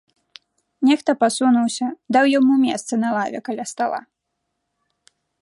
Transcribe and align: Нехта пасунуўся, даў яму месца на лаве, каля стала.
Нехта 0.87 1.11
пасунуўся, 1.23 1.87
даў 2.17 2.25
яму 2.39 2.53
месца 2.65 2.93
на 3.03 3.09
лаве, 3.17 3.39
каля 3.51 3.63
стала. 3.75 4.01